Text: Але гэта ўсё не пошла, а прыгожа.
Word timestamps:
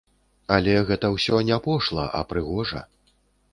Але 0.55 0.73
гэта 0.87 1.11
ўсё 1.17 1.43
не 1.51 1.61
пошла, 1.69 2.09
а 2.21 2.25
прыгожа. 2.35 2.85